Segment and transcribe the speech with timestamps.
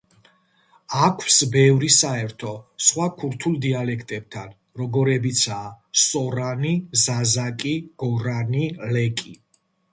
[1.07, 2.53] აქვს ბევრი საერთო
[2.85, 5.71] სხვა ქურთულ დიალექტებთან, როგორებიცაა
[6.07, 8.69] სორანი, ზაზაკი, გორანი,
[8.99, 9.39] ლეკი.